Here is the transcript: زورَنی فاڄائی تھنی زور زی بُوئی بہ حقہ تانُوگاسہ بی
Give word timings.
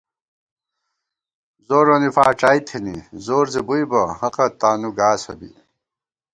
زورَنی 1.67 2.09
فاڄائی 2.15 2.61
تھنی 2.67 2.97
زور 3.25 3.45
زی 3.53 3.61
بُوئی 3.67 3.83
بہ 3.91 4.01
حقہ 4.19 4.47
تانُوگاسہ 4.59 5.33
بی 5.39 5.51